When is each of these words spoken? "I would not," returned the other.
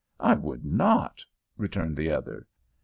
"I 0.19 0.33
would 0.33 0.65
not," 0.65 1.23
returned 1.59 1.95
the 1.95 2.09
other. 2.09 2.47